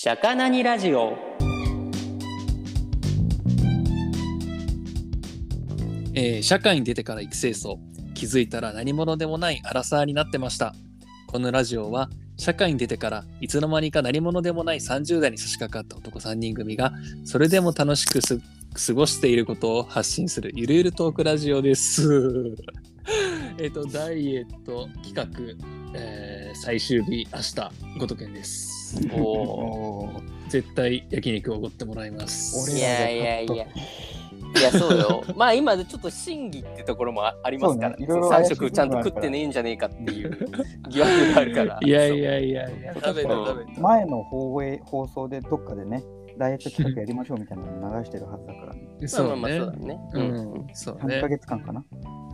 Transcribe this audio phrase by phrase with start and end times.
[0.00, 1.18] シャカナニラジオ。
[6.14, 7.80] えー社会に出てから育成層。
[8.14, 10.72] 気づいたら何者でもないアラサーになってました。
[11.26, 16.92] このラジオは社会に出てからいつの間にか何者でもない30代に差し掛かった男3人組が
[17.24, 22.54] それでも楽しくす過ごしていることを発信するゆるゆるトークラジオです。
[23.58, 25.26] えっとダイエット企画、
[25.98, 28.77] えー最終日明日ごとけんです。
[29.12, 30.38] おおー。
[30.48, 32.70] 絶対焼肉をおごってもらいます。
[32.74, 33.66] いやいやいや。
[34.56, 35.22] いやそうよ。
[35.36, 38.04] まあ今ちょっと審議ってところもあありますからね。
[38.04, 40.38] いろいろ3怪しい食ちゃんと食ってねえんじゃねえかっていう
[40.88, 41.78] 疑惑があるから。
[41.82, 42.94] いやいやいやいや。
[42.94, 43.80] 食べ食べた。
[43.80, 46.02] 前の放映放送でどっかでね、
[46.38, 49.76] ダイエット企画やりましょうみたいなの流してるはずだから、ね、そうまあまあまあそうね。
[49.80, 50.00] だね。
[50.14, 50.34] ううん。
[50.70, 51.84] んそう3ヶね月間かな。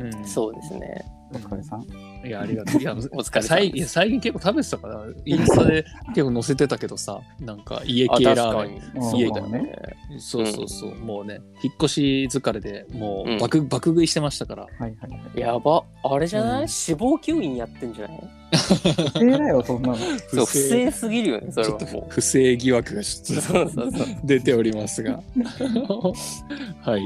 [0.01, 0.25] うん。
[0.25, 1.05] そうですね。
[1.33, 1.83] お疲れさん。
[2.27, 2.81] いや、ありがとう。
[2.81, 3.49] いや、 お疲れ様です。
[3.49, 9.01] 最いや最近結構食べてたから、インスタで結構載せてたけどさ、なんか家あ系ラーメ確かに。
[9.05, 9.11] うん。
[9.11, 9.75] そうだよね。
[10.15, 10.21] ン。
[10.21, 14.63] そうそうそう、もうね、引っ越し疲れでもう爆,、爆食いしてましたから。
[14.65, 15.41] はいはいはい。
[15.41, 15.83] やば。
[16.05, 16.59] あれじゃない、うん。
[16.61, 18.21] 脂肪吸引やってんじゃない？
[18.57, 19.97] 不正だよ、そんなの。
[19.97, 23.81] そう不正すぎるよねそれちょっとはも不正疑惑がちょっと
[24.25, 25.23] 出ておりますが。
[26.83, 27.03] はい。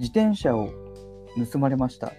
[0.00, 0.70] 自転車を
[1.52, 2.08] 盗まれました。
[2.08, 2.12] さ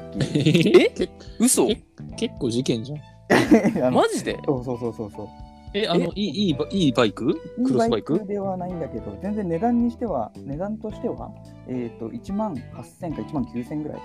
[0.00, 0.18] っき。
[0.38, 0.90] え？
[0.90, 1.68] け嘘？
[1.68, 1.82] え？
[2.16, 3.94] 結構事件じゃん。
[3.94, 4.38] マジで？
[4.44, 5.28] そうそうそうそうそう。
[5.74, 7.34] え、あの、いいいいバいいバイク？
[7.64, 8.26] クロスバイク？
[8.26, 11.30] ではないんだけど、全然値段にしては、値段としては、
[11.66, 13.98] えっ、と、1万8000か1万9000ぐらい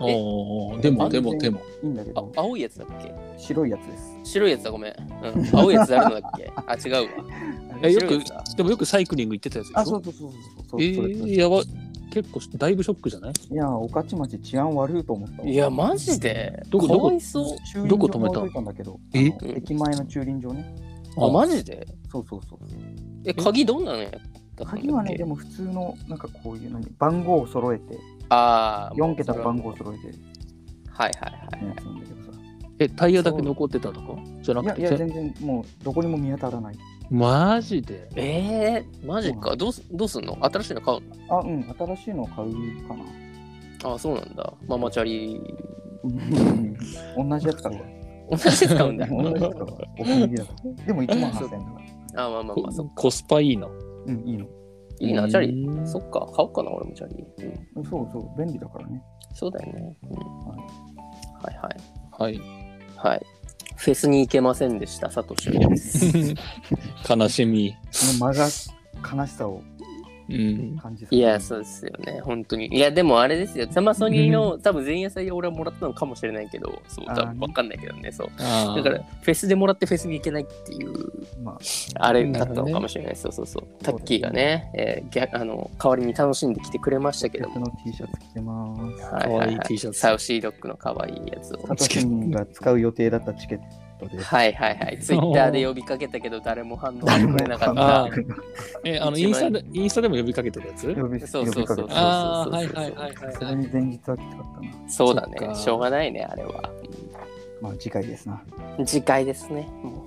[0.00, 1.60] おーでも、でも、でも。
[1.82, 3.14] いいんだけあど、青いやつだっけ？
[3.36, 4.32] 白いやつです。
[4.32, 6.52] 白いやつだごめん、うん、青いやつあるのだっけ？
[6.54, 7.10] あ違うわ。
[7.82, 8.18] え、よく
[8.56, 9.80] でもよくサイクリング行ってたやつでしょ？
[9.80, 10.82] あ、そうそうそうそうそう。
[10.82, 11.62] えー、やば。
[12.12, 13.32] 結構、だいぶショックじゃない？
[13.52, 15.48] いや、御徒町治安悪いと思ったわ。
[15.48, 16.60] いやマジで？
[16.68, 17.10] どこどこ？
[17.10, 18.60] どこ止めた？
[18.60, 19.26] んだけど、え？
[19.54, 20.74] 駅前の駐輪場ね。
[21.16, 21.86] あマジで？
[22.10, 22.58] そうそうそう。
[23.24, 24.64] え鍵どんなのやったんだっけ？
[24.64, 27.96] 鍵はね、でも普通の、なんかこういうのに、番号を揃えて、
[28.30, 30.14] ああ4桁の番号を揃えてる
[30.88, 32.38] はいはいはいやつなんだけどさ。
[32.78, 34.16] え、タイヤだけ残ってたとか？
[34.42, 36.76] じゃないくや、ていや、全然もうどこにも見当たらない。
[37.10, 38.08] マジで？
[38.16, 40.38] えー、マジかどうすどうすんの？
[40.42, 43.04] 新しいの買うあ、うん、新しいのを買うかな。
[43.88, 45.40] のあそうなんだママチャリ
[46.04, 47.80] うん同じやつ買うわ。
[48.30, 49.78] 同じやつ買うんだ 同じやつ買うわ。
[49.98, 50.84] お気に入りだから。
[50.86, 51.80] でも1万8000円だか
[52.14, 52.26] ら。
[52.26, 53.66] あまあまあまあコスパいいな。
[54.06, 54.46] うん、いいの。
[55.00, 55.28] いいな。
[55.28, 56.20] チャリうんそっか。
[56.20, 57.24] 買おうかな俺もチャリ、
[57.74, 59.02] うん、そうそう、便利だからね。
[59.34, 60.54] そうだよね、うん、は
[61.50, 61.76] いはい。
[62.18, 62.40] はい。
[62.96, 63.26] はい。
[63.76, 66.34] フェスに行けませんでした佐藤俊です
[67.08, 67.74] 悲しみ。
[67.90, 68.48] その間が
[69.16, 69.62] 悲しさを
[70.30, 70.78] うん。
[70.78, 72.74] 感じいや、そうですよね、本当に。
[72.74, 78.28] いや、でもあれですよ、サマソニーの多分前夜祭で俺はもらったのかもしれないけど、そう、多分わかんないけどね、そう。
[78.38, 80.92] あだから、フェスでもらってフェスに行けないっていう、
[81.42, 83.64] まあ、あれだったのかもしれない、そうそうそう。
[83.82, 89.02] タッキーがね、えー逆あの代わりに楽しんできてくれましたけども、逆の T シャツ着てます。
[89.04, 89.58] はいかわいい。
[89.60, 91.66] T シャツサウシードッグの可愛いやつを。
[91.66, 93.64] サトシンが使う予定だったチケット
[94.08, 94.24] です。
[94.24, 98.16] はいはいはい、 ツイッターで呼びかけたけど、誰も反応してくれなかっあた。
[98.84, 100.94] え、あの、インスタで、インスタでも呼びかけてるやつ？
[100.94, 103.56] 呼びそうそうそうああ、そうそうそうはいはいはいはいそれはい。
[103.56, 104.88] に前日はきつかったな。
[104.88, 106.62] そうだねしょうがないね、あれは。
[107.60, 108.42] まあ次回ですな。
[108.86, 109.68] 次回ですね。
[109.82, 110.00] もう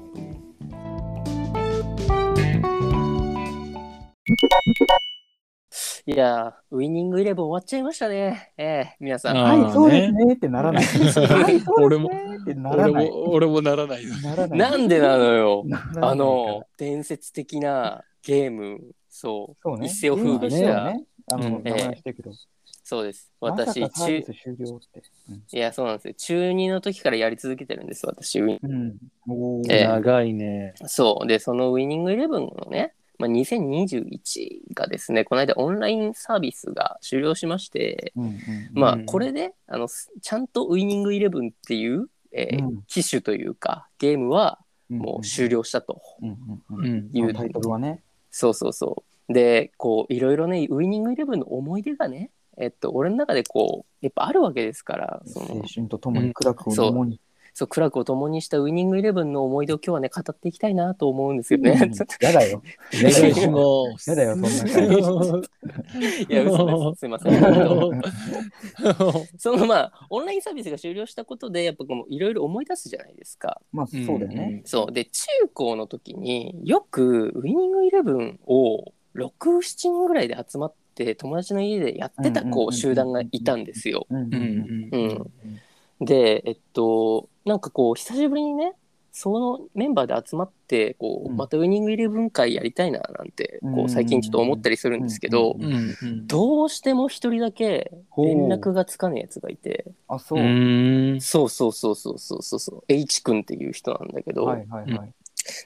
[6.06, 8.52] いやー、ウイニングイレブン終わっちゃいましたね。
[8.58, 9.38] ええ皆さん。
[9.38, 10.84] あーはい、そうですねってならない。
[10.84, 13.09] はい、そう俺もですねってならない。
[13.09, 14.14] 俺も、俺もならないよ。
[14.18, 14.59] ならない。
[14.59, 15.64] なんでなのよ。
[15.66, 19.88] ならないからあの、伝説的なゲーム、そう、そうね。
[19.88, 20.84] 一世を風靡した。
[20.91, 21.06] ね。
[21.31, 22.31] あの、うん名前はしてるけど。
[22.84, 23.31] そうです。
[23.40, 25.03] まさ私、かサービ中、ス終了って。
[25.56, 26.14] いや、そうなんですよ。
[26.16, 28.41] 中2の時からやり続けてるんです、私。
[28.41, 28.72] ウィうん。
[28.72, 28.97] うん。
[29.30, 30.74] おーええ長いね。
[30.85, 31.28] そう。
[31.28, 38.38] で、そのウイニングイレブンのね、まあ、2021がですね、この間オンラインサービスが終了しまして、うんうん
[38.73, 42.84] まあうんこれであのすちゃんとウイニングイレブンっていう、えーうん。
[42.88, 46.01] 機種というかゲームはもう終了したと。
[46.22, 47.11] うんうんううん。
[47.11, 47.17] ん。
[47.17, 48.02] いう、タイトルはね。
[48.31, 49.34] そうそうそう。
[49.34, 57.22] でこういろいろねウイニングイレブンの思い出がねえっと俺の中でこうやっぱあるわけですからその青春とともに苦楽を共に。
[57.53, 61.72] そう苦楽を共にしたウイニングイレブンの思い出を今日はね語っていきたいなと思うんですよね。
[61.72, 62.64] うん やだよ。
[62.94, 64.09] お願いします。
[64.09, 66.23] やだよ、そんな感じ。
[66.34, 67.34] いや嘘ですすいません。
[67.34, 73.61] えっとそのまあオンラインサービスが終了したことでやっぱこういろいろ思い出すじゃないですか。
[73.72, 74.64] まあ、そうだよね。
[74.66, 84.08] そうで中高の時によくウイニングイレブンを67人ぐらいで集まって友達の家でやってたこう集団がいたんですよ。
[84.09, 85.32] うんうんうんうん
[86.05, 88.73] でえっとなんかこう久しぶりにね
[89.16, 91.38] そのメンバーで集まってこう、うん。
[91.38, 95.55] またウイニングイレブン会やりたいななんてこう最近ちょっと思ったりするんですけど、
[96.26, 100.40] どうしても一人だけ連絡がつかねえやつがいてあ、そう。
[100.40, 100.41] う。
[100.41, 101.22] ーん。
[101.22, 102.59] そうそうそうそうそうそう。
[102.59, 105.14] そう H 君っていう人なんだけど、はいはいはい。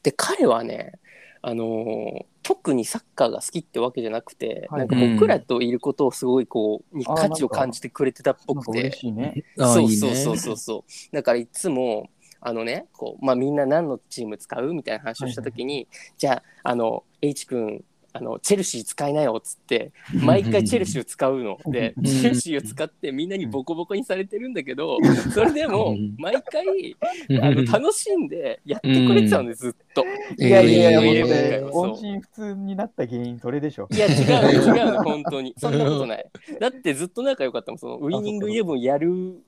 [0.04, 1.00] で彼はね
[1.42, 4.80] あのー特にサッカーが好きってわけじゃなくて、はい。
[4.80, 9.44] なんか僕らといることをすごいこうにあー価値を感じてくれてたっぽなんかくて嬉しいね。
[9.58, 11.16] そうそうそうそうそう。
[11.16, 14.74] だからいつもあのねこう、まあ、みんな何のチーム使う？
[14.74, 17.84] みたいな話をした時に、じゃああの H 君
[18.14, 21.58] あのチェルシー使いなよっつって毎回チェルシーを使うの。
[21.66, 22.04] でうん。
[22.04, 24.98] チェルシーを使ってみんなにボコボコにされてるんだけど
[25.34, 26.16] それでもうん。
[26.18, 26.96] 毎回
[27.42, 30.06] あの楽しんでやってくれてたのでずっと。
[30.38, 33.88] いやいやいや、えー音信不通になった原因、それでしょ。
[33.92, 35.54] いや違うの 違うの本当に。
[35.58, 36.26] そんなことない。
[36.60, 39.42] だってずっと仲良かったもんそのウイニングイレブンやる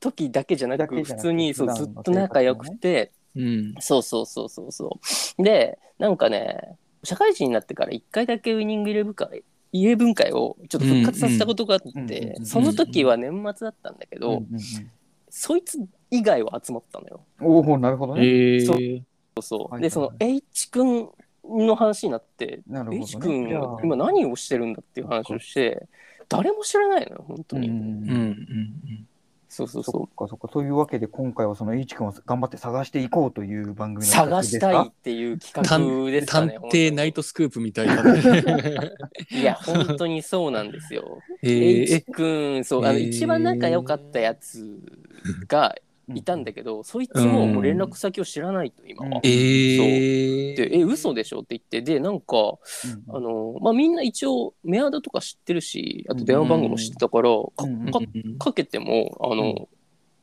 [0.00, 3.74] 時だけじゃなく普通にそうずっと仲良くて、うん。
[3.80, 4.98] そうそうそうそうそ
[5.38, 5.42] う。
[5.42, 14.42] でなんかね社会人になってから一回だけウイニングイレブン会イレブン会をちょっと復活させたことがあって、その時は年末だったんだけど、
[15.30, 15.78] そいつ
[16.10, 18.20] 以外は集まったのよおお、なるほどね。
[18.60, 21.08] そうえーそう、はいでその H 君
[21.44, 23.04] の話になってなるほどね。
[23.04, 25.88] H 君じゃあ今何をしてるんだっていう話をして
[26.28, 29.06] 誰も知らないのよ本当に、うんうんうん
[29.54, 30.48] そうそうそそっかそっか。
[30.50, 34.88] そういうわけで、今回はその H 君を頑張って探していこうという番う組の探したいい。
[34.88, 38.92] っていう企画ですか探ね偵ナイトスクープみたいだね。
[39.30, 44.66] いや本当にそうなんですよえー H 君そうあのえー一番仲良かったやつ
[45.48, 45.74] が
[46.14, 49.20] いたんだけど、そいつももう連絡先を知らないと今は。
[49.22, 58.00] えー、でえ嘘でしょって言ってでなんかうんあの、まあ、みんな一応メアドとか知ってるしあと電話番号も知ってたから、かうんか
[58.38, 59.66] かけてもあの、うん。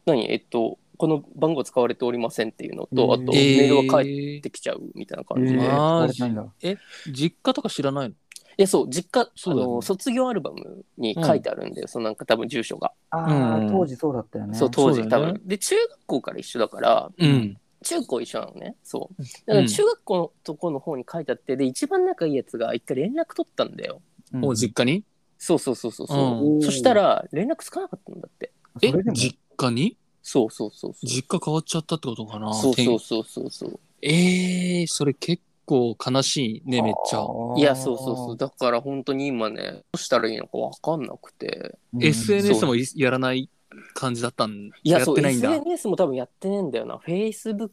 [0.06, 4.04] 何えっとこの番号使われておりませんっていうのと、あとメールは返
[4.40, 5.66] ってきちゃうみたいな感じで、えー。
[5.66, 5.74] いマジ？
[5.74, 6.82] 使われてないんだ
[7.14, 8.16] 実家とか知らないの？
[8.62, 9.74] やそう実家そうだよね。
[9.74, 13.72] あの卒業アルバムに書いてあるんで、そのなんか多分住所が、ああ、うん。
[13.72, 14.58] 当時そうだったよね。
[14.58, 15.34] そう当時うだよね。
[15.34, 15.48] 分。
[15.48, 17.58] で中学校から一緒だからうん。
[17.82, 18.76] 中高一緒なのね。
[18.84, 19.24] そう。
[19.46, 24.02] だから中学校のとこの方に書いてあってで一番仲いいやつが一回連絡取ったんだよ。
[24.34, 24.42] うん。
[24.42, 25.04] もう実家に？
[25.38, 26.62] そうそうそうそうそう、うん。
[26.62, 28.52] そしたら連絡つかなかったんだって。
[28.82, 29.16] えそれでも。
[29.16, 29.96] 実家に？
[30.22, 31.08] そうそうそうそう。
[31.08, 33.80] 実家変わっちゃったってことかなそうそうそうそうそう。
[34.02, 37.20] えー、それ結構悲しいね、めっちゃ。
[37.56, 38.38] いやそうそうそう。
[38.38, 41.78] だから本当に今ねどうしたらいいのか分かんなくて。
[41.94, 42.04] うん。
[42.04, 43.50] SNS もいやらない
[43.94, 45.52] 感じだったんやっいやそうてないんだ。
[45.52, 46.96] SNS も多分やってねえんだよな。
[46.96, 47.70] Facebook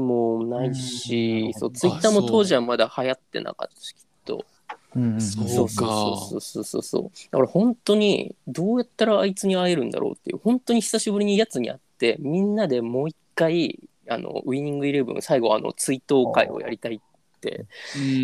[0.00, 1.54] もないし、うん。
[1.54, 4.44] そう Twitter も当時はまだ流行ってなかったしきっと。
[4.96, 7.02] うんうんそうそうそうそうそうそう。
[7.30, 17.00] だから本当にどうやったらあいつに会えるんだろうっていう本当に久しぶりにやつに会ってみんなでもう一回あのウイニングイレブン最後あの追悼会をやりたいっ
[17.40, 17.66] て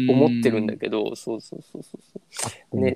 [0.09, 1.99] 思ってるんだけどそうそうそうそ
[2.73, 2.95] うね。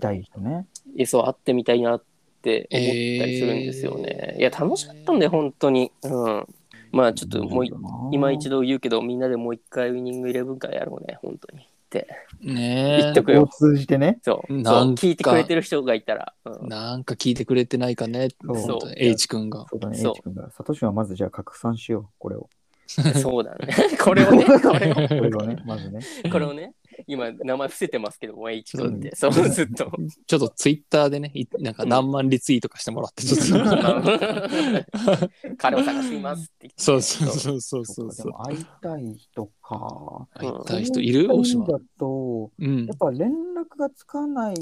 [0.96, 2.02] いやそう会ってみたいなっ
[2.42, 5.92] て思ったりするんですよね、いや楽しかったんだよ本当に。
[6.02, 6.46] うん。
[6.92, 7.72] まあちょっともうい
[8.12, 11.62] 今一度度言うけどみんなでもう一回ウイニングイレブン会やろうね本当に。
[11.62, 12.08] って。
[12.40, 14.18] ね言っとくを通じてね。
[14.22, 14.52] そう。
[14.52, 15.02] そうなんか。
[15.02, 16.68] 聞いてくれてる人がいたら、うん。
[16.68, 18.94] なんか聞いてくれてないかね、そう。
[18.96, 19.66] H 君が。
[19.70, 20.12] そうだね、そう。
[20.12, 20.50] H 君が。
[20.50, 22.48] サトシはまずじゃあ拡散しよう、これを。
[22.86, 23.68] そうだね
[24.02, 26.00] これをね これをこれをね、まずね。
[26.30, 26.74] これをね、
[27.06, 29.90] 今、名前伏せてますけども、H 君って、そう、ずっと。
[30.26, 33.74] ちょっとツイッターでね、いなんか何万リツイートかしてもらって、ちょっと。
[35.56, 36.82] 彼を探していますって言って。
[36.82, 40.28] そうそうそうそうそそう会いたい人か。
[40.34, 41.34] 会いたい人いる？
[41.34, 41.66] 大島。
[41.66, 42.96] だと、うんやっ。
[42.98, 44.56] ぱ連絡がつかないっ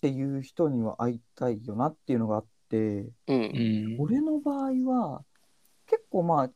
[0.00, 3.12] ていう人には会いたいよなっていうのがあって、う。
[3.28, 3.96] うんん。
[3.98, 5.22] 俺の場合は、
[5.86, 6.50] 結構まあ、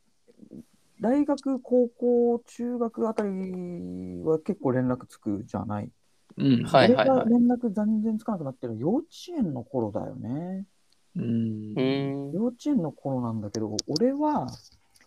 [1.01, 3.29] 大学、高校、中学あたり
[4.23, 5.89] は結構連絡つくじゃない？
[6.37, 6.63] うん。
[6.63, 10.65] はいはいはい俺が連絡全然つかなくなってるのは幼稚園の頃だよね。
[11.15, 11.81] うんう。
[11.81, 12.31] ん。
[12.31, 14.47] 幼稚園の頃なんだけど、俺は、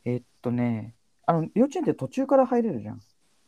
[0.05, 0.95] えっとね、
[1.27, 3.01] あの、幼稚園って途中から入れるじゃん。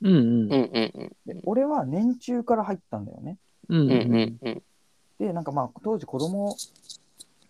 [0.02, 3.38] うんうんうんうんで俺は年中から入ったんだよね。
[3.68, 4.62] うんうんうん。
[5.18, 6.54] で、なんかまあ、当時子供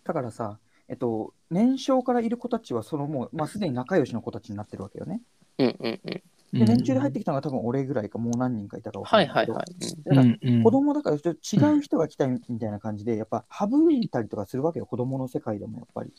[0.03, 0.57] だからさ、
[0.89, 5.21] えっと、年少からいる子たちは、そのもう、まあ、すでに仲良しの子たちになってるわけよね。
[5.57, 6.23] うんうんうん。
[6.53, 6.59] うん。
[6.59, 10.03] で、年中で入ってきたのが多分俺ぐらいか、もう何人かいたか分かんないけど、はいはいはい。
[10.03, 16.13] だから子供だからちょっと違う人が来たいみたいな感じで、やっぱ省いたりとかするわけよ、子供の世界でもやっぱり。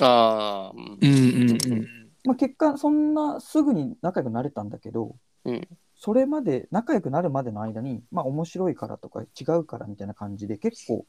[0.00, 0.76] ああ。
[0.76, 1.88] うんうんうんうん。
[2.24, 5.68] まあ、結果、そんなすぐに仲良くなれたんだけど、うん
[6.00, 11.04] それまで、仲良くなるまでの間に、まあ、面白いからとか、違うからみたいな感じで、結構、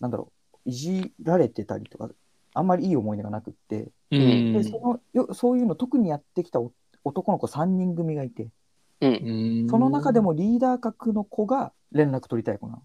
[0.00, 0.37] なんだろう、
[0.68, 2.10] いじられてたりとか、
[2.54, 6.72] あんまりいい思い出がなくって、うんでそのよそういうの特にやってきたお
[7.04, 8.48] 男の子3人組がいて、
[9.00, 9.66] うん。
[9.70, 12.82] その中でもリーダー格の子が連絡取りたい子なの。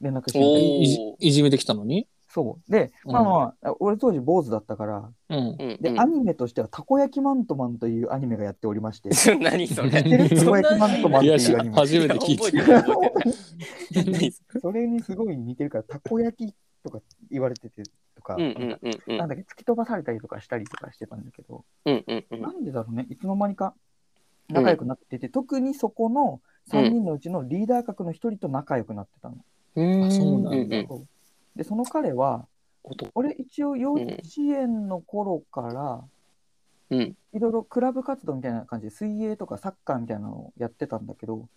[0.00, 0.82] 連絡してい。
[0.82, 2.06] いじいじめてきたのに？
[2.28, 2.70] そう。
[2.70, 5.36] で、うんまあまあ、俺当時坊主だったから、うん。
[5.36, 5.78] うん。
[5.80, 9.90] で、アニメとしては、たこ焼きマントマンというアニメがやっておりまして、う ん何それ。
[9.90, 11.74] たこ焼きマントマンっていうアニメ。
[11.76, 12.50] 初めて聞いた。
[14.60, 17.82] それにすごい似てるから、たこ焼きとか言われてて
[18.14, 19.16] とか、んうんうんうん。
[19.18, 22.40] なんだっけ、突き飛ばされたりとかしたりとかしてたんだけど、うんうんうん。
[22.40, 23.74] なんでだろうね、いつの間にか
[24.48, 29.36] 仲良くなってて、特にそこの3人のうちのリーダー格の1人と仲良くなってたの。
[29.76, 30.10] うん。
[30.10, 30.76] そうなんだ。
[30.78, 31.06] う
[31.56, 32.46] で、その彼は、
[32.84, 34.08] 音俺一応幼稚
[34.38, 36.04] 園の頃から、
[36.90, 37.16] うん。
[37.32, 41.48] いろいろクラブ活動みたいな感じで水泳とかサッカーみたいなのをやってたんだけど、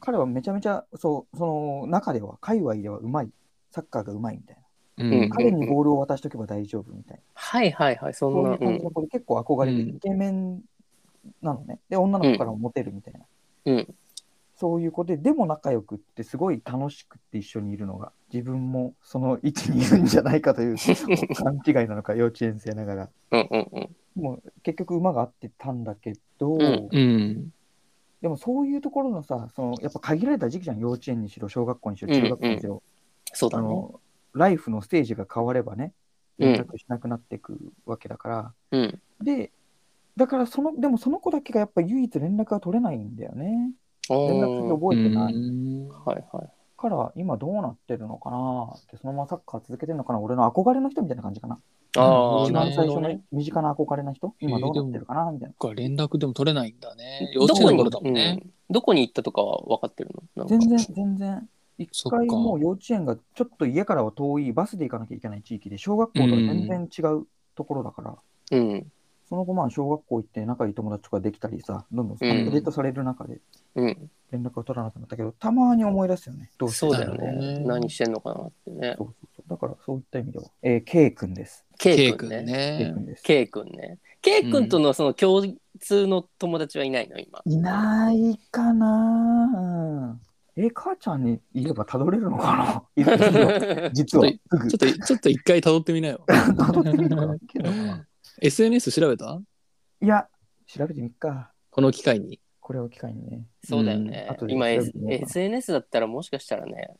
[0.00, 3.30] 彼はめちゃめちゃそうその中では界隈ではうまい
[3.70, 4.56] サッカーがうまいみたい
[4.98, 5.30] な、うん。
[5.30, 8.14] 彼にボールを渡しとけば大丈夫みたいはいはいはい。
[8.14, 8.58] そな、んな。
[8.58, 9.88] そういう感じの子で結構憧れてうん。
[9.96, 10.60] イケメン
[11.42, 11.78] なのね。
[11.88, 13.20] で女の子からもモテるみたいな、
[13.66, 13.94] うん。
[14.56, 20.76] そういう子ででも仲良くってすごい楽しくって一緒にいるのが自分もその位置にいるんじゃないかという
[21.34, 23.10] 勘違いなのか幼稚園生ながら。
[23.30, 23.96] うんうんうん。
[24.16, 27.52] もう結局馬が合ってたんだけど、んうん。
[28.20, 32.82] でもそういうところのさそのやっぱ限られた時期じゃん幼稚園にしろ小学校にしろ中学校にしろ、
[33.34, 33.66] そうだね。
[33.66, 34.00] あの
[34.32, 35.92] ライフのステージが変わればね
[36.38, 36.52] うん。
[36.52, 39.00] 連絡しなくなっていくわけだから、うん。
[39.22, 39.52] で
[40.16, 43.72] だからそのでもその子だけがやっぱ唯一連絡が取れないんだよね。
[44.08, 45.88] お連絡先覚えてない、うん。
[45.88, 46.48] はいはい。
[46.76, 50.20] から今どうなってるのかなってそのままサッカー続けてるのかな。
[50.20, 51.60] 俺の憧れの人みたいな感じかな。
[51.96, 53.20] ああ、一番最初の。
[53.32, 54.34] 身近な憧れの人。
[54.40, 55.54] 今どうなってるかなみたいな。
[55.54, 57.30] か連絡でも取れないんだね。
[57.34, 58.40] 幼稚園の頃だもんね。
[58.42, 58.50] うん。
[58.70, 60.46] どこに行ったとかは分かってるの？
[60.46, 61.48] 全然全然
[61.80, 68.16] 一回もう幼稚園がちょっと家からは遠いバスで行かなきゃいけない地域で小学校とは全然違うところだから、
[68.52, 68.86] うん。
[69.28, 73.38] その後まあ小学校行って仲いい友達とかできたりさどんどんアップデートされる中で
[73.76, 74.10] うん。
[74.32, 77.58] 連絡を取らなくなったけど、たまに思い出すよねどうしてそうだよね。
[77.58, 79.04] ね何してんのかなってねそ。
[79.04, 81.64] うそうそうだからそういった意味では、えー、K 君です。
[81.78, 82.94] K 君君ね。
[83.22, 83.98] K 君ね。
[84.22, 85.42] K 君とのその共
[85.80, 87.18] 通の友達はいないの？
[87.18, 87.40] 今。
[87.44, 90.18] いないかな
[90.60, 93.90] えー、母ちゃんに言えばたどれるのかな？
[93.94, 94.30] 実は。
[94.30, 96.22] ちょっと、ちょっと一回辿ってみなよ。
[96.26, 98.06] たどってみるのかなけどな
[98.42, 99.40] SNS 調べた？
[100.02, 100.28] いや、
[100.66, 101.50] 調べてみっか。
[101.70, 102.40] この機会に。
[102.60, 106.90] これを機会にね、そうだよねうん今、SNS だったらもしかしたらね。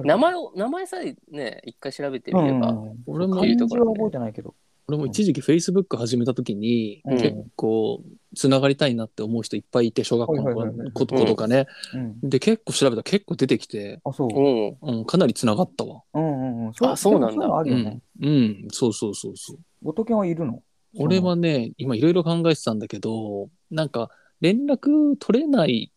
[0.00, 2.68] 名前を、名前さえね、一回調べてみれば。
[2.70, 4.54] うん俺も漢字は覚えてないけど。
[4.86, 7.16] 俺も一時期 Facebook 始めた時に、うん。
[7.18, 8.02] 結構
[8.36, 12.20] つながりたいなって思う人いっぱいいて小学校の子子とかね、うん。
[12.28, 14.28] で結構調べたら結構出てきて、あ、そう。
[14.28, 14.92] う。
[14.92, 14.98] ん。
[14.98, 16.02] うん、かなりつながったわ。
[16.14, 16.72] うんうんうん。
[16.80, 17.56] あそうなんだ。
[17.56, 18.00] あるよね。
[18.20, 19.58] うん、うん、そうそうそうそう。
[19.82, 20.62] ごとけんはいるの？
[20.96, 24.10] 俺はね今いろいろ考えてたんだけどなんか
[24.40, 25.90] 連絡取れない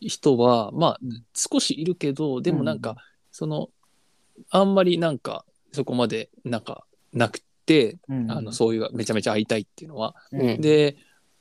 [0.00, 1.00] 人はまあ
[1.34, 2.96] 少しいるけどでもなんか、うん
[3.36, 3.70] その
[4.50, 7.44] あんまりなんかそこまでなんかなくて、
[8.08, 10.14] うんあのそういうめちゃめちゃ会いたいっていうのは。
[10.32, 10.96] うんで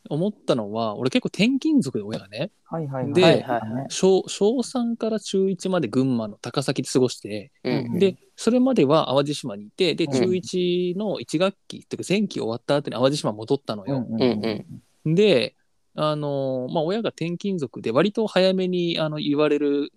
[0.09, 3.13] 思ったのは俺結構転勤族で親がねはいはいはい。
[3.13, 7.99] ではいはいはい小小3から中1まで群馬の高崎で過ごして、うん。
[7.99, 14.05] でそれまでは淡路島にいてでうん中1の1学期っていうか前期終わった後に淡路島戻ったのよ。
[14.09, 14.65] うんうん
[15.05, 15.55] うんで
[15.95, 19.91] あのまあ親が転勤族で割と早めにあの言われる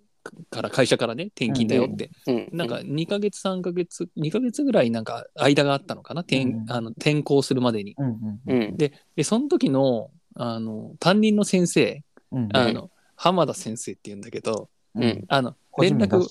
[0.50, 2.49] から会社からね転勤だよって、うん。
[2.52, 7.95] なんか2ヶ月3ヶ月2ヶ月ぐらいなんか間があったのかな転,、うんあの転校するまでに。
[7.99, 8.76] うんうんうん。
[8.76, 12.02] ででその時のあの担任の先生
[12.33, 16.23] うんあの、浜田先生っていうんだけどうんあの連絡。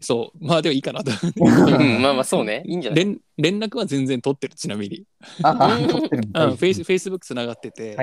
[0.00, 2.62] そうまあでもいいかなとうんまあまあそうね。
[2.66, 3.04] いいんじゃない？
[3.04, 5.04] 連連絡は全然取ってるちなみに。
[5.42, 7.96] あ、あ、フェイスフェイスブックつながってて、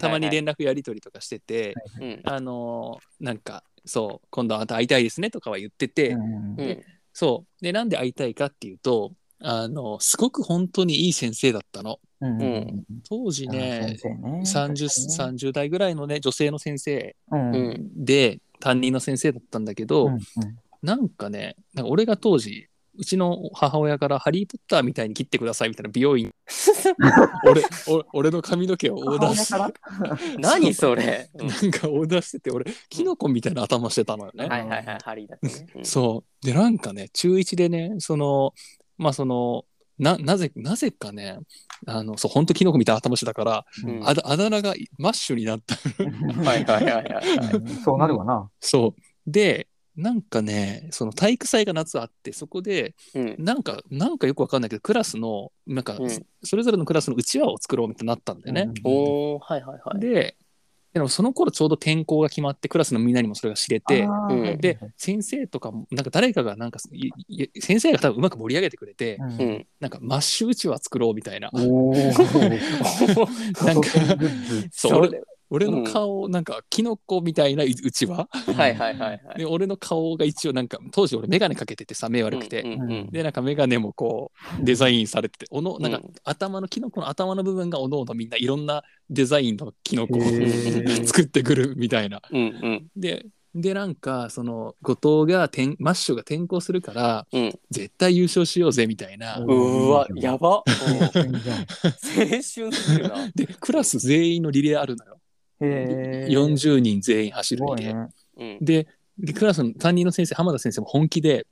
[0.00, 2.20] たまに連絡やり取りとかしてて、うん。
[2.24, 6.20] あのーなんかそう今度あなた会いたいですねとかは言ってて、うん。
[6.20, 6.60] うん。
[6.60, 6.84] うん。
[7.12, 7.64] そう。
[7.64, 11.98] でなんで会いたいかっていうとあのすごく本当にいい先生だったの。
[12.20, 12.30] うん。
[12.30, 12.40] うん。
[12.40, 13.96] うん当時ねね。
[14.44, 17.54] 30, 確か30代ぐらいのね女性の先生にねうん。
[17.54, 18.04] うん。
[18.04, 20.20] で担任の先生だったんだけど、うんうん。
[20.82, 26.30] なんかねなんか俺が当時うちの母親から「ハリー・ポッターみたいに切ってください」みたいな美容院
[27.48, 30.18] 俺俺俺の髪の毛をオーダーし母親から？
[30.38, 31.28] 何それ？
[31.34, 34.46] うんなんかオーダーしてて俺キノコみたいな頭してたのよね。
[34.46, 34.98] はいはいはい。
[35.02, 35.66] ハリーだってね。
[35.76, 38.52] うんそうでなんかね中1でねその
[38.98, 39.64] まあその
[39.98, 41.38] ななぜなぜかね
[41.86, 45.74] あのそう本当キノコみたいな頭してたから、うんあだあだ名がマッシュになった
[46.42, 47.68] はいはいはいはいはい。
[47.84, 48.50] そうなるわな。
[48.60, 53.36] そうでなんかねその体育祭が夏あってそこでうん。
[53.38, 58.70] なんかなんかよくわかんないけどクラスのなんか、うんそれぞれのクラスのうちわを作ろうみたいになったんだよね。
[58.84, 60.00] おー、はいはいはい。
[60.00, 60.36] で
[60.92, 69.66] でもその頃ちょうど転校が決まってクラスのみんなにもそれが知れてあーうんはいで先生とかもなんか誰かがなんかいい先生が多分うまく盛り上げてくれて、うんうん。
[69.80, 71.92] なんかマッシュうちわ作ろうみたいなおお。
[71.96, 72.20] なんか
[74.16, 74.68] グッズ。
[74.70, 75.10] そう
[75.50, 79.38] 俺の顔、なんかキノコみたいなうちわはいはいはいはい。
[79.38, 92.20] で俺の顔が一応なんか当時俺眼鏡かけててさ目悪くて、うんうんうんでなんか眼鏡もこうデザインされてておのなんかうん頭のキノコの頭の部分がおのおのみんないろんなデザインのキノコをへー作ってくるみたいな。
[92.30, 97.52] うんうんででなんかその後藤が転マッシュが転校するからうん。
[97.70, 99.38] 絶対優勝しようぜみたいな。
[99.38, 100.64] うわ、やば。
[100.66, 102.60] 青春す
[102.92, 103.30] ぎるな。
[103.34, 105.18] でクラス全員のリレーあるのよ。
[105.64, 106.32] へえ。
[106.32, 107.94] 40人全員走するリレー。
[107.94, 108.58] ごいね。
[108.58, 108.64] うん。
[108.64, 108.86] で
[109.18, 111.46] でクラスの担任の先生浜田先生も本気で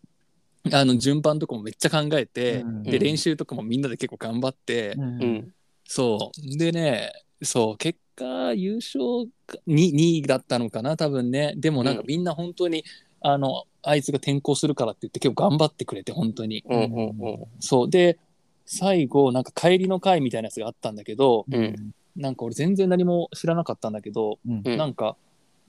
[0.72, 5.00] あの順番とかもめっちゃ考えて、うんでうん練習とかもみんなで結構頑張って、う。
[5.00, 5.52] うんん。
[5.84, 9.02] そうでねそう結果優勝
[9.46, 12.84] か 2, 2位だったのかな多分ねでもなんかうんみんな本当に、
[13.20, 17.44] あのあいつが転校するからって言って結構頑張ってくれて本当にうんうんうん。
[17.60, 18.18] そうで
[18.64, 24.62] 最後なんか帰りの会みたいなやつがあったんだけどうんなんか俺全然何も知らなかったんだけど、うん。
[24.64, 24.76] うん。
[24.76, 25.16] なんか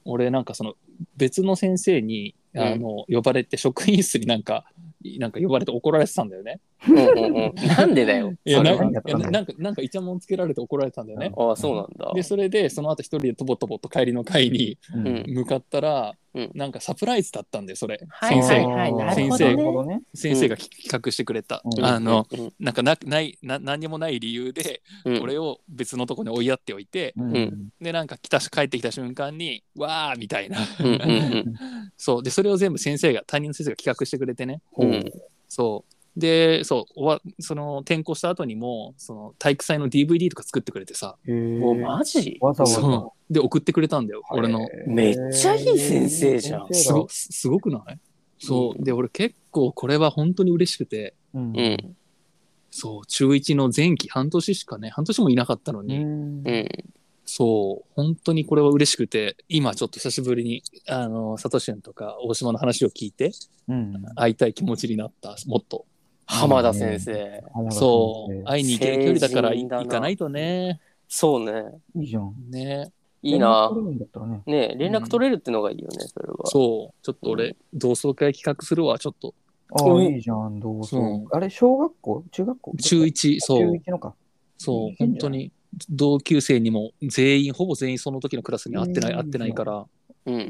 [0.06, 0.76] 俺なんかその
[1.18, 2.62] 別の先生にうん。
[2.62, 4.66] あの呼ばれて職員室になんか
[5.20, 6.60] なんか呼ばれて怒られてたんだよね。
[6.88, 7.68] うんうんうん。
[7.68, 8.34] なんでだよ。
[8.46, 8.92] いやそれは。
[8.92, 11.32] ななんかなんかイチャモンつけられて怒られてたんだよね。
[11.36, 12.12] ああ、そうなんだ。
[12.14, 14.78] でそれでその後一人でとぼとぼと帰りの会に
[15.28, 16.52] 向かったら、うん。
[16.56, 18.66] なんかサプライズだったんだよそれ、はい先生はい。
[18.66, 20.02] はいなるほ先生。
[20.16, 21.86] 先生が企画してくれた、うん。
[21.86, 25.20] あの、うんなんかなないな何にもない理由でうん。
[25.20, 27.34] これを別のとこに追いやっておいて、うん。
[27.34, 27.70] ん。
[27.80, 30.58] でなんか来たし帰ってきた瞬間にわーみたいな。
[30.80, 31.54] うんうんうん。
[31.98, 32.24] そう。
[32.24, 34.62] でそれを全部先生が担任の先生が企画してくれてね。
[34.78, 35.12] うん。
[35.48, 41.18] そうでそうおわその転校した後にもその体育祭の DVD とか作ってくれてさ。
[41.28, 41.34] へえ。
[41.58, 42.38] もうマジ？
[42.40, 42.76] わざわざ。
[42.76, 43.34] そう。
[43.34, 44.68] で送ってくれたんだよ俺の。
[44.86, 46.68] めっちゃいい先生じゃん。
[46.72, 47.98] すごすごくない？
[48.38, 48.84] そう、うん。
[48.84, 51.16] で俺結構これは本当に嬉しくて。
[51.34, 51.58] うん。
[51.58, 51.96] うん。
[52.70, 53.06] そう。
[53.08, 56.48] 中1の前期半年しかね半年もいなかったのうに、ん。
[56.48, 56.68] うん。
[57.26, 57.90] そう。
[57.96, 63.32] 本当にこれは嬉しくて今ちょっと久しぶりにあのサトシュンとか大島の話を聞いて
[63.68, 64.04] うん。
[64.16, 65.88] 会いたい気持ちになったもっと
[66.26, 67.44] 浜田先生。
[67.54, 70.80] 浜田先生そう会いに行ける距離だから成人だな行かないとね。
[71.08, 71.64] そうね。
[71.96, 72.34] いいじゃん。
[72.50, 72.92] ね。
[73.22, 73.72] いいな。
[73.74, 74.42] 連絡取れるんだったらね。
[74.46, 76.46] ね連絡取れるってのがいいよねそれは。
[76.46, 77.06] そう。
[77.06, 79.34] ちょっと俺、同窓会企画するわちょっと。
[79.76, 80.06] ああ、うん。
[80.06, 81.02] いいじゃん、どうそう。
[81.02, 81.28] ぞ。
[81.32, 82.24] あれ、小学校？
[82.32, 82.74] 中学校？
[82.78, 83.60] 中1そう。
[83.60, 84.14] 中1のか。
[84.58, 85.52] そうんじゃない本当に。
[85.90, 89.18] 同級生にも全員ほぼ全員その時のクラスに会ってないうん。
[89.20, 89.86] 会ってないから。
[90.26, 90.42] うんうん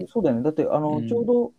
[0.00, 0.06] うん。
[0.08, 0.42] そうだよね。
[0.42, 1.08] だって、あの、うん。
[1.08, 1.52] ちょうど、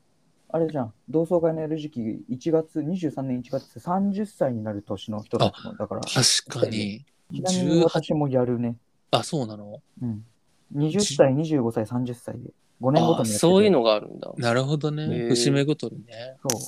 [0.53, 7.05] あれじゃん、同窓会のやる時期、1月、23年1月って30歳になる年の人たちも、だから、ち確かに。
[7.31, 8.75] なみに私もやるね。
[9.11, 9.81] あそうなの？
[10.01, 10.25] うん。
[10.75, 13.39] 20歳、25歳、30歳で、5年ごとあにやってて。
[13.39, 14.29] そういうのがあるんだ。
[14.37, 15.03] なるほどね。
[15.03, 15.29] へー。
[15.29, 16.35] 節目ごとにね。
[16.49, 16.61] そう。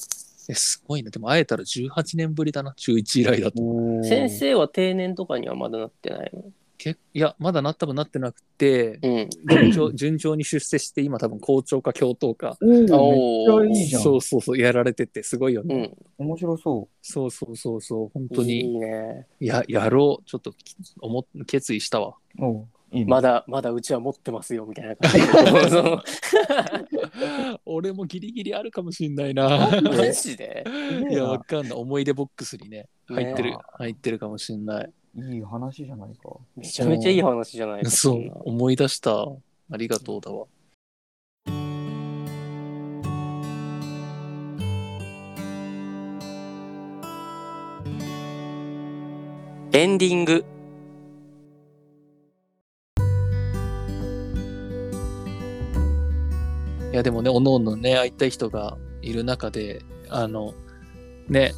[0.50, 1.10] えすごいね。
[1.10, 2.74] でも会えたら18年ぶりだな。
[2.76, 3.62] 中1以来だと。
[3.62, 4.04] おー。
[4.04, 6.44] 先生は定年とかにはまだなってないの？
[6.84, 9.30] けいやまだなった分なってなくてうん。
[9.50, 12.58] 順調順調に出世して今多分校長か教頭か。
[12.62, 14.02] おーめっちゃいいじゃん。
[14.02, 16.28] そうそうそうやられててすごいよね、うん。
[16.28, 18.74] 面白そそうそうそうそう本当いに。
[18.74, 19.28] いね。
[19.40, 20.26] ややろう。
[20.26, 22.16] ちょっとき思っ決意したわ。
[22.40, 22.46] う。
[22.46, 23.06] おういいね。
[23.06, 25.20] まだまだうちは持ってますよみたいな感じ
[27.66, 29.82] 俺もギリギリあるかもしんないな。
[29.82, 30.64] マジで？
[31.10, 31.72] いやわかんない。
[31.72, 36.36] 思い出ボックスにね入ってる、ね入ってるかもしんないいい話じゃないか。
[36.56, 37.84] めちゃめちゃいい話じゃない？
[37.84, 38.42] ですかそう。
[38.46, 39.12] 思い出した。
[39.22, 40.48] ありがとうだわ。
[49.76, 50.46] エンディング。
[56.92, 60.54] いやでもねおのおのね会いたい人がいる中であの
[61.28, 61.54] ね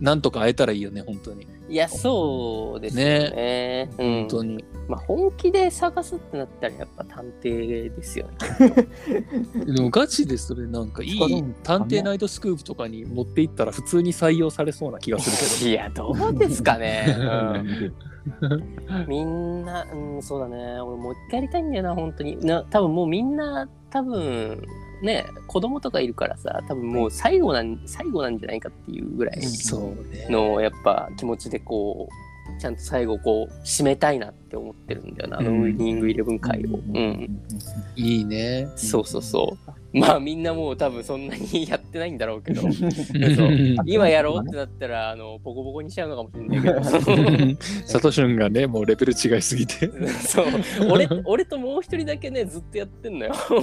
[0.00, 3.88] なんとか会えたらいいよね本当にいやそうですよね。
[3.96, 4.10] うん。
[4.20, 9.64] 本当に、まあ本気で探すってなったらやっぱ探偵ですよね。
[9.72, 11.18] でもガチでそれなんかいい
[11.62, 17.94] 探偵ナイトスクープとかに持っていったら普通に採用されそうな気がする いやどうですかね、う ん
[18.42, 20.78] うん、みんな、うん、そうだね。
[20.78, 22.36] 俺もう一回やりたいんだよな本当に。
[22.44, 24.62] な多分もうみんな多分
[25.02, 30.26] ね子供とかいるからさ多分もう最後なん最後なんじゃないかっていうぐらいけどそうね。
[30.28, 32.31] のやっぱ気持ちでこう
[32.62, 36.96] ちゃんと最後こう締めたいなって思ってるんだよなあのうんウイニングイレブン会を、うん。
[36.96, 37.42] うん。
[37.96, 38.68] いいね。
[38.76, 39.58] そうそうそ
[39.92, 39.98] う。
[39.98, 42.62] まあみんなもう多分そんなにやってないんだろうけど。
[43.84, 47.56] 今やろうってなったらあのボコボコにしちゃうのかもしれないけど。
[47.84, 49.90] サトシュンがね、もうレベル違いすぎて。
[50.22, 50.46] そう。
[50.88, 53.34] 俺俺ともう一人だけねずっとやってんのよ。
[53.44, 53.60] そう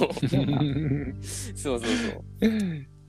[1.54, 1.80] そうそう。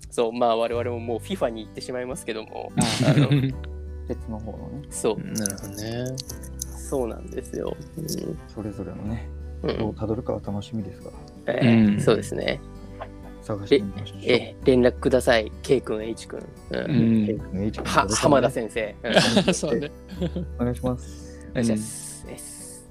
[0.10, 0.32] そう。
[0.32, 2.72] まあ我々ももう FIFA に行ってしまいますけども。
[3.06, 3.28] あの
[4.12, 5.20] 別の方のね、そう。
[5.20, 6.16] なるほどね。
[6.76, 7.76] そうなんですよ、
[8.54, 9.30] それぞれのね、
[9.64, 9.70] うん。
[9.70, 11.12] うんどうたどるかは楽しみですが、
[11.48, 12.02] えーうん。
[12.02, 12.60] そうですね。
[13.42, 14.20] 探してみましょう。
[14.24, 15.50] えー連絡ください。
[15.64, 16.78] K 君 H 君、うん。
[16.78, 17.26] うん。
[17.26, 19.54] ケイ君 H 君は浜田先生、うん。
[19.56, 19.90] そうね。
[20.60, 21.48] お願いします。
[21.52, 22.28] お願いします。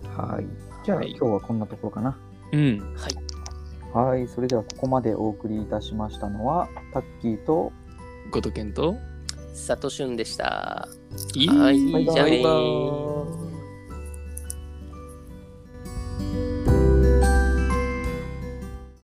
[0.05, 0.47] はい。
[0.85, 1.11] じゃあ、はい。
[1.11, 2.17] 今日はこんなところかな。
[2.53, 2.95] うん。
[2.97, 4.09] はい。
[4.09, 4.27] はい。
[4.29, 7.73] それではここまでお送りいたしましたのは、タッキーと、
[8.31, 8.97] ごとけんと。
[9.53, 10.89] 佐藤俊でした
[11.35, 13.50] いいじゃあねー